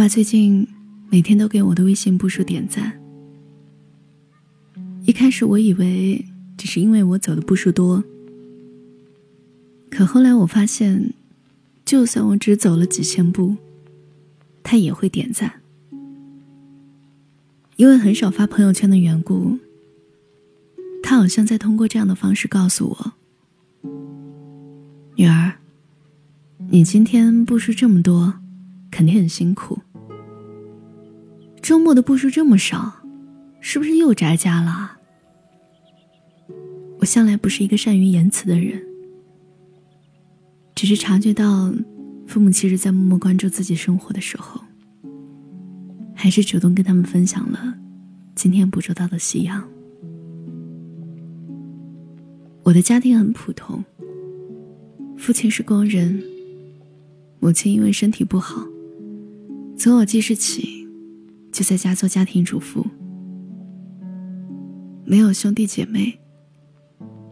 [0.00, 0.66] 爸最近
[1.10, 2.98] 每天都给我的微信步数点赞。
[5.04, 6.24] 一开始我以为
[6.56, 8.02] 只是因为我走的步数多，
[9.90, 11.12] 可后来我发现，
[11.84, 13.58] 就算我只走了几千步，
[14.62, 15.60] 他也会点赞。
[17.76, 19.58] 因为很少发朋友圈的缘故，
[21.02, 23.12] 他好像在通过这样的方式告诉我
[25.16, 25.56] ：“女儿，
[26.70, 28.36] 你今天步数这么多。”
[28.92, 29.78] 肯定很辛苦。
[31.62, 32.92] 周末的步数这么少，
[33.60, 34.98] 是不是又宅家了？
[36.98, 38.82] 我向来不是一个善于言辞的人，
[40.74, 41.72] 只是察觉到
[42.26, 44.60] 父母其实在默默关注自己生活的时候，
[46.14, 47.74] 还是主动跟他们分享了
[48.34, 49.62] 今天捕捉到的夕阳。
[52.62, 53.82] 我的家庭很普通，
[55.16, 56.22] 父亲是工人，
[57.38, 58.66] 母亲因为身体不好。
[59.78, 60.79] 从我记事起，
[61.60, 62.86] 就在家做家庭主妇，
[65.04, 66.18] 没有兄弟姐妹，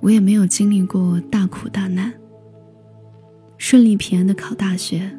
[0.00, 2.14] 我也没有经历过大苦大难，
[3.58, 5.10] 顺利平安的考大学。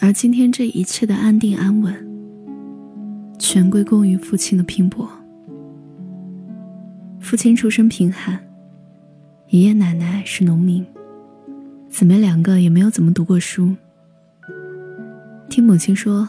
[0.00, 1.94] 而今天这一切的安定安稳，
[3.38, 5.08] 全归功于父亲的拼搏。
[7.20, 8.38] 父亲出身贫寒，
[9.48, 10.84] 爷爷奶奶是农民，
[11.88, 13.74] 姊妹两个也没有怎么读过书。
[15.48, 16.28] 听母亲说，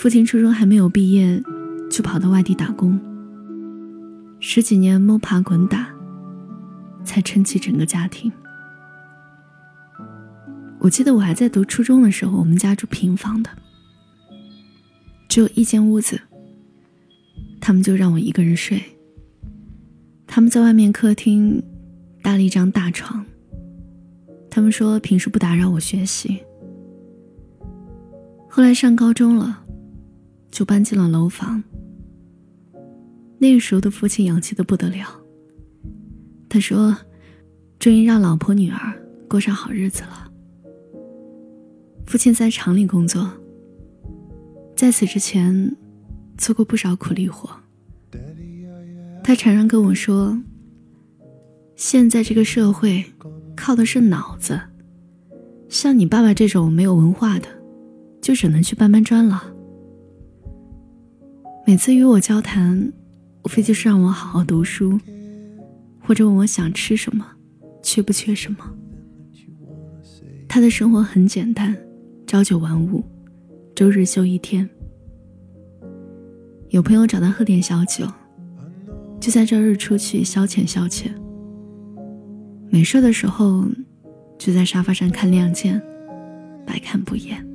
[0.00, 1.42] 父亲初中还没有毕业，
[1.90, 2.98] 就跑到外地打工。
[4.38, 5.90] 十几年摸爬滚打，
[7.04, 8.32] 才撑起整个家庭。
[10.78, 13.50] 我记得我还在读初中的时候，我们家住平房的，
[15.28, 16.18] 只有一间屋子，
[17.60, 18.82] 他们就让我一个人睡。
[20.26, 21.62] 他们在外面客厅
[22.22, 23.22] 搭了一张大床，
[24.48, 26.38] 他们说平时不打扰我学习。
[28.48, 29.62] 后来上高中了，
[30.50, 31.62] 就搬进了楼房。
[33.38, 35.06] 那个时候的父亲洋气的不得了。
[36.48, 36.96] 他说
[37.78, 38.78] ：“终于让老婆女儿
[39.28, 40.30] 过上好日子了。”
[42.06, 43.30] 父亲在厂里工作，
[44.76, 45.76] 在此之前
[46.36, 47.48] 做过不少苦力活。
[49.22, 50.36] 他常常跟我说
[51.76, 53.04] ：“现在这个社会
[53.56, 54.60] 靠的是脑子，
[55.68, 57.46] 像你爸爸这种没有文化的。”
[58.20, 59.42] 就只能去搬搬砖了。
[61.70, 62.92] 每次与我交谈，
[63.44, 64.98] 无非就是让我好好读书，
[66.00, 67.24] 或者问我想吃什么，
[67.80, 68.58] 缺不缺什么。
[70.48, 71.76] 他的生活很简单，
[72.26, 73.04] 朝九晚五，
[73.72, 74.68] 周日休一天。
[76.70, 78.04] 有朋友找他喝点小酒，
[79.20, 81.12] 就在周日出去消遣消遣。
[82.68, 83.64] 没事的时候，
[84.36, 85.80] 就在沙发上看《亮剑》，
[86.66, 87.46] 百看不厌。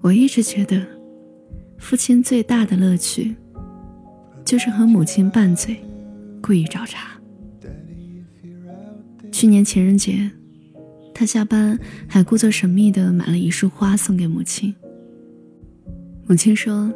[0.00, 0.82] 我一直觉得，
[1.80, 3.34] 父亲最大的乐趣，
[4.44, 5.76] 就是和母亲拌嘴，
[6.40, 7.18] 故意找茬。
[9.32, 10.30] 去年情人节，
[11.14, 11.76] 他下班
[12.06, 14.72] 还故作神秘的买了一束花送给母亲。
[16.28, 16.92] 母亲说：“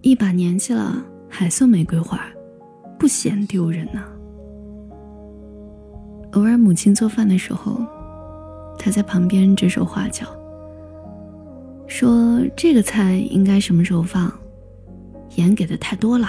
[0.00, 2.24] 一把年纪了还送玫瑰花，
[2.98, 4.04] 不嫌丢人呐。”
[6.32, 7.84] 偶尔母亲做饭的时候，
[8.78, 10.26] 他在旁边指手画脚。
[11.86, 14.32] 说这个菜应该什么时候放？
[15.36, 16.28] 盐给的太多了。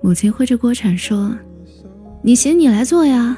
[0.00, 1.36] 母亲挥着锅铲说
[2.22, 3.36] ：“你行你来做呀。”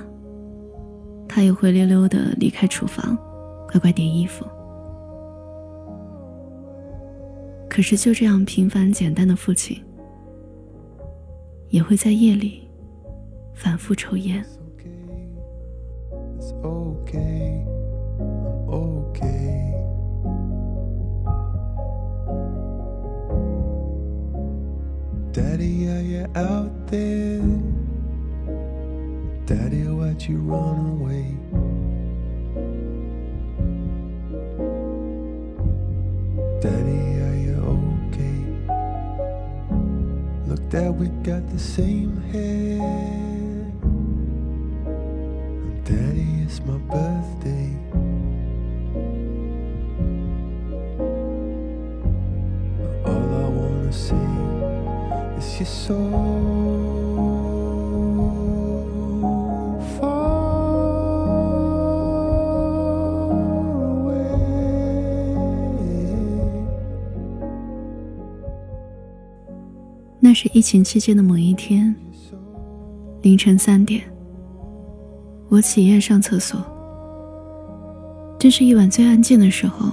[1.28, 3.16] 他又灰溜溜的离开厨房，
[3.70, 4.44] 乖乖叠衣服。
[7.68, 9.80] 可是就这样平凡简单的父亲，
[11.68, 12.68] 也会在夜里
[13.54, 14.44] 反复抽烟。
[25.32, 27.40] Daddy, are you out there?
[29.44, 31.36] Daddy, why'd you run away?
[36.60, 37.56] Daddy, are you
[38.08, 38.38] okay?
[40.46, 42.80] Look, Dad, we got the same hair.
[45.62, 47.57] And Daddy, it's my birthday.
[70.20, 71.94] 那是疫情期间的某一天，
[73.22, 74.02] 凌晨三点，
[75.48, 76.60] 我起夜上厕所，
[78.38, 79.90] 这是一晚最安静的时候，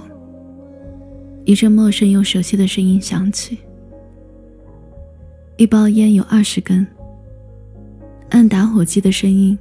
[1.44, 3.58] 一阵陌生又熟悉的声音响起。
[5.58, 6.86] 一包烟有二十根，
[8.28, 9.58] 按打火机的声音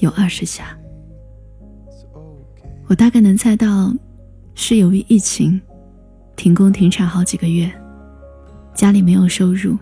[0.00, 0.76] 有二十下。
[2.88, 3.94] 我大概能猜到，
[4.56, 5.60] 是由于疫情，
[6.34, 7.72] 停工停产好几个月，
[8.74, 9.78] 家里没有收入，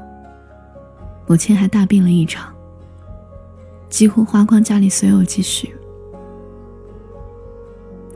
[1.26, 2.54] 母亲还大病了一场，
[3.88, 5.74] 几乎花光家里所有积蓄。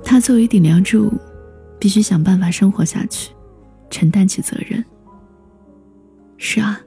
[0.04, 1.10] 他作为顶梁柱，
[1.78, 3.32] 必须想办法生活下去，
[3.88, 4.84] 承担起责任。
[6.36, 6.78] 是啊，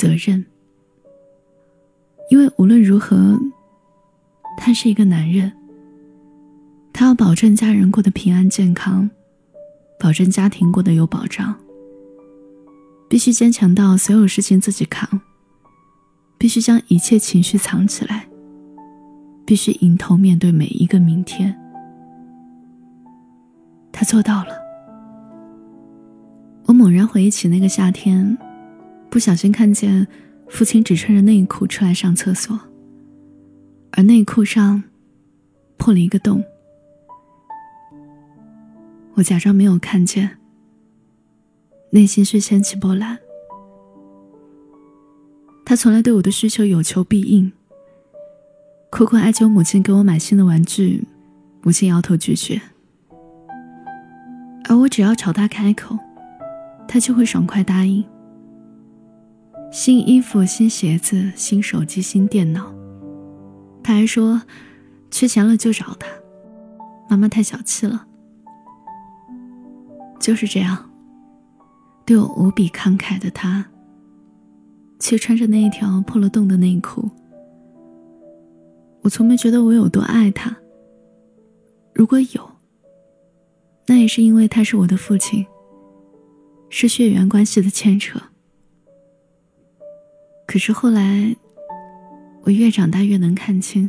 [0.00, 0.42] 责任。
[2.30, 3.38] 因为无论如何，
[4.56, 5.52] 他是一个男人。
[6.90, 9.10] 他要保证家人过得平安健康，
[9.98, 11.54] 保证家庭过得有保障。
[13.10, 15.20] 必须坚强到所有事情自己扛，
[16.38, 18.26] 必须将一切情绪藏起来，
[19.44, 21.54] 必须迎头面对每一个明天。
[23.92, 24.54] 他做到了。
[26.64, 28.38] 我猛然回忆起那个夏天，
[29.10, 30.06] 不小心看见
[30.48, 32.58] 父亲只穿着内裤出来上厕所，
[33.90, 34.82] 而内裤上
[35.76, 36.42] 破了一个洞。
[39.14, 40.38] 我假装没有看见，
[41.90, 43.18] 内心却掀起波澜。
[45.64, 47.52] 他从来对我的需求有求必应，
[48.90, 51.04] 苦苦哀求母亲给我买新的玩具，
[51.62, 52.60] 母亲摇头拒绝。
[54.68, 55.98] 而我只要朝他开口，
[56.86, 58.04] 他就会爽快答应。
[59.70, 62.74] 新衣服、新鞋子、新手机、新电脑，
[63.84, 64.42] 他还说
[65.12, 66.08] 缺钱了就找他，
[67.08, 68.06] 妈妈太小气了。
[70.18, 70.90] 就是这样，
[72.04, 73.64] 对我无比慷慨的他，
[74.98, 77.08] 却穿着那一条破了洞的内裤。
[79.02, 80.54] 我从没觉得我有多爱他。
[81.94, 82.50] 如果有，
[83.86, 85.46] 那也是因为他是我的父亲，
[86.68, 88.20] 是血缘关系的牵扯。
[90.50, 91.36] 可是后来，
[92.42, 93.88] 我越长大越能看清，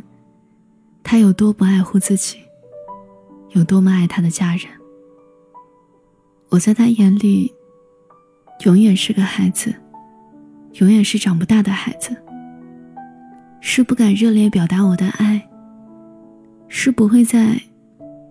[1.02, 2.38] 他有多不爱护自己，
[3.50, 4.68] 有多么爱他的家人。
[6.50, 7.52] 我在他眼里，
[8.64, 9.74] 永远是个孩子，
[10.74, 12.16] 永远是长不大的孩子。
[13.60, 15.48] 是不敢热烈表达我的爱，
[16.68, 17.60] 是不会在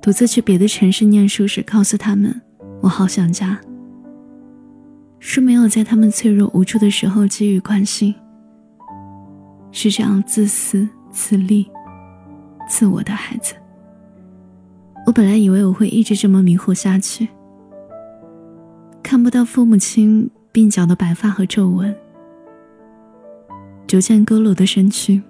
[0.01, 2.41] 独自去别的城市念书时告诉他们
[2.79, 3.59] 我好想家。
[5.19, 8.15] 是没有在他们脆弱无助的时候给予关心。
[9.71, 11.69] 是这样自私自利、
[12.67, 13.55] 自我的孩子。
[15.05, 17.27] 我本来以为我会一直这么迷糊下去。
[19.01, 21.93] 看不到父母亲鬓角的白发和皱纹，
[23.87, 25.21] 逐渐佝偻的身躯，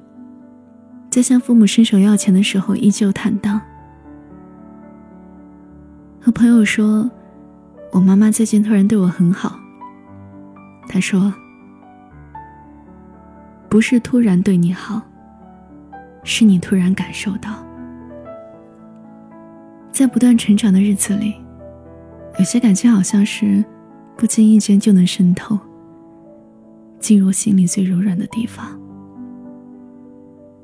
[1.09, 3.59] 在向父母伸手要钱的时候依旧坦荡。
[6.19, 7.09] 和朋友说，
[7.91, 9.57] 我妈妈最近突然对我很好。
[10.87, 11.33] 他说，
[13.71, 15.01] 不是突然对你好，
[16.25, 17.65] 是你突然感受到，
[19.93, 21.33] 在不断成长的日子里。
[22.37, 23.63] 有些感情好像是
[24.17, 25.57] 不经意间就能渗透，
[26.99, 28.77] 进入心里最柔软的地方，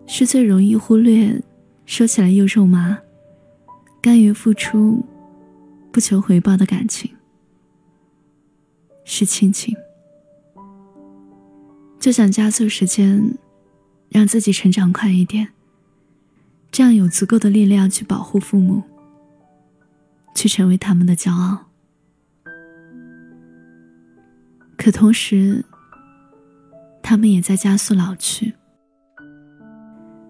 [0.06, 1.42] 是最容易忽略，
[1.86, 2.98] 说起来又肉麻，
[4.02, 5.06] 甘于付出，
[5.94, 7.10] 不求回报的感情，
[9.06, 9.74] 是亲情。
[12.08, 13.38] 就想加速时间，
[14.08, 15.50] 让自己成长快一点，
[16.72, 18.82] 这样有足够的力量去保护父母。
[20.34, 21.66] 去成为他们的骄傲，
[24.78, 25.66] 可同时，
[27.04, 28.54] 他们也在加速老去。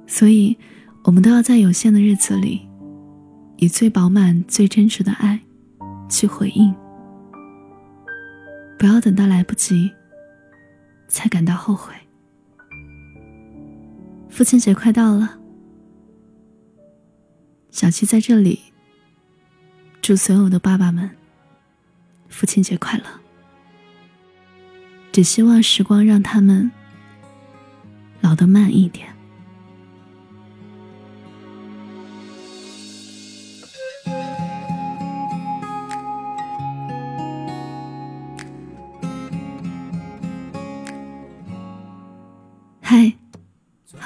[0.07, 0.57] 所以，
[1.03, 2.67] 我们都要在有限的日子里，
[3.57, 5.39] 以最饱满、最真实的爱
[6.09, 6.73] 去回应，
[8.79, 9.91] 不要等到来不及，
[11.07, 11.93] 才感到后悔。
[14.29, 15.39] 父亲节快到了，
[17.71, 18.61] 小七在这里。
[19.99, 21.09] 祝所有的爸爸们，
[22.29, 23.05] 父亲节快乐！
[25.11, 26.71] 只希望时光让他们
[28.21, 29.16] 老得慢一点。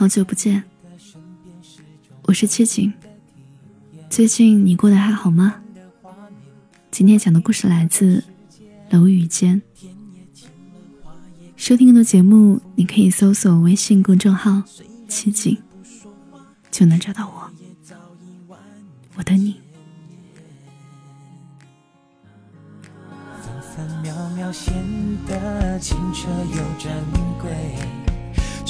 [0.01, 0.63] 好久不见，
[2.23, 2.91] 我是七景。
[4.09, 5.61] 最近你过得还好吗？
[6.89, 8.23] 今天讲的故事来自
[8.89, 9.61] 楼宇间。
[11.55, 14.63] 收听更多节目，你可以搜索微信公众号
[15.07, 15.55] “七景”，
[16.71, 17.51] 就能找到我。
[19.13, 19.57] 我的你。
[24.01, 24.73] 秒秒显
[25.27, 26.91] 得清澈又珍
[27.39, 27.75] 贵，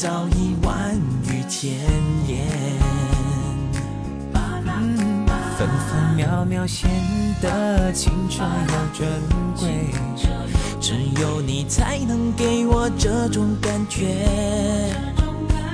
[0.00, 0.96] 早已万
[1.28, 1.72] 语千
[2.26, 2.46] 言。
[5.58, 6.88] 分分秒秒显
[7.42, 9.06] 得清澈又珍
[9.58, 9.90] 贵，
[10.80, 14.26] 只有你才能给我这种感觉。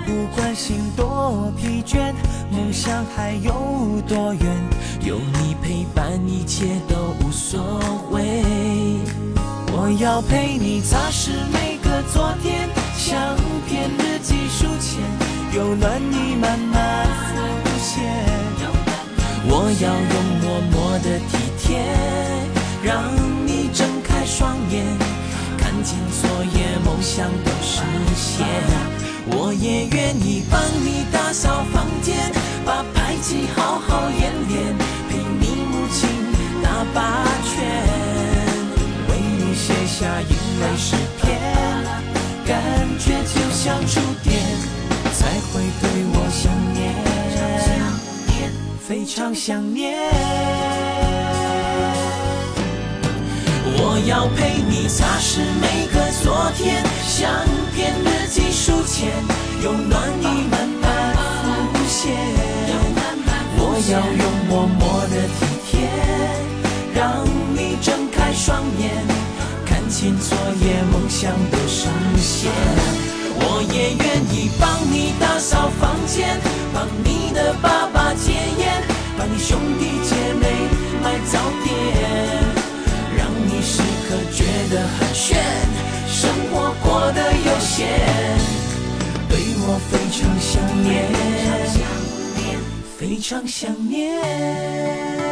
[0.05, 2.13] 不管心多疲倦，
[2.51, 3.53] 梦想还有
[4.09, 4.57] 多远，
[5.03, 7.61] 有你陪伴，一切都无所
[8.11, 8.43] 谓。
[9.69, 12.69] 我要陪你擦拭每个昨天，
[13.09, 13.37] 相
[13.69, 14.99] 片、日记、书签，
[15.57, 18.03] 有暖意慢慢浮现。
[19.49, 21.79] 我要用默默的体贴，
[22.83, 23.05] 让
[23.47, 24.85] 你睁开双眼，
[25.57, 27.81] 看见昨夜梦想都实
[28.17, 28.45] 现。
[29.27, 32.33] 我也愿意帮你打扫房间，
[32.65, 34.77] 把排挤好好演练，
[35.09, 36.11] 陪你母亲
[36.61, 37.71] 打八拳，
[39.09, 40.97] 为你写下英美诗，
[43.67, 44.33] 就像触电，
[45.13, 46.95] 才会对我想念。
[48.79, 49.99] 非常想念。
[53.77, 57.29] 我要陪你擦拭每个昨天，相
[57.75, 59.11] 片、日记、书签，
[59.65, 61.17] 用暖意慢慢
[61.75, 62.15] 浮现。
[63.59, 65.91] 我要用默默的体贴，
[66.95, 68.95] 让你睁开双眼，
[69.65, 73.16] 看清昨夜梦想的实现。
[73.39, 76.41] 我也愿意帮你打扫房间，
[76.73, 78.83] 帮你的爸爸戒烟，
[79.19, 80.45] 帮你兄弟姐妹
[81.03, 81.71] 买早点，
[83.17, 85.39] 让你时刻觉得很炫，
[86.09, 87.87] 生活过得悠闲，
[89.29, 90.87] 对我非常想念，
[92.99, 95.26] 非常想念。